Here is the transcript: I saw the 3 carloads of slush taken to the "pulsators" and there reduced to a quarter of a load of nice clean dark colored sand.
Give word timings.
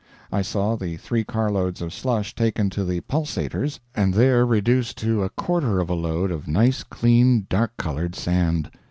I 0.31 0.41
saw 0.41 0.75
the 0.77 0.97
3 0.97 1.23
carloads 1.25 1.79
of 1.79 1.93
slush 1.93 2.33
taken 2.33 2.71
to 2.71 2.83
the 2.83 3.01
"pulsators" 3.01 3.79
and 3.93 4.15
there 4.15 4.47
reduced 4.47 4.97
to 4.97 5.21
a 5.21 5.29
quarter 5.29 5.77
of 5.79 5.91
a 5.91 5.93
load 5.93 6.31
of 6.31 6.47
nice 6.47 6.81
clean 6.81 7.45
dark 7.51 7.77
colored 7.77 8.15
sand. 8.15 8.71